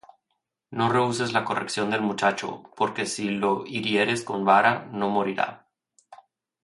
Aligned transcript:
No 0.71 0.89
rehuses 0.91 1.31
la 1.31 1.45
corrección 1.45 1.91
del 1.91 2.01
muchacho: 2.01 2.63
Porque 2.75 3.05
si 3.05 3.29
lo 3.29 3.67
hirieres 3.67 4.23
con 4.23 4.43
vara, 4.43 4.89
no 4.91 5.11
morirá. 5.11 5.67